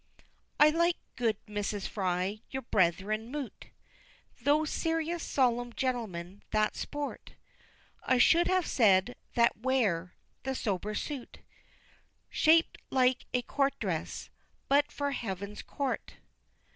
[0.01, 0.25] II.
[0.65, 1.87] I like, good Mrs.
[1.87, 3.67] Fry, your brethren mute
[4.41, 7.33] Those serious, solemn gentlemen that sport
[8.03, 11.41] I should have said, that wear, the sober suit
[12.31, 14.31] Shap'd like a court dress
[14.67, 16.15] but for heaven's court.